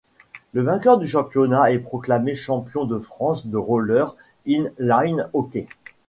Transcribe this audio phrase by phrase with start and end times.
[0.53, 4.15] Le vainqueur du championnat est proclamé champion de France de roller
[4.49, 5.67] in line hockey.